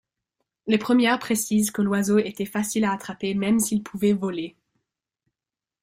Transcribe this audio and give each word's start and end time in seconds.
Les 0.65 0.79
premières 0.79 1.19
précisent 1.19 1.69
que 1.69 1.83
l'oiseau 1.83 2.17
était 2.17 2.47
facile 2.47 2.85
à 2.85 2.91
attraper 2.91 3.35
même 3.35 3.59
s'il 3.59 3.83
pouvait 3.83 4.13
voler. 4.13 4.55